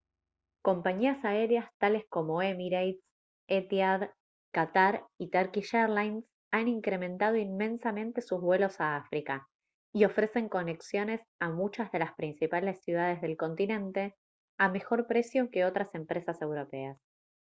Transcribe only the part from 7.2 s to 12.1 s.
inmensamente sus vuelos a áfrica y ofrecen conexiones a muchas de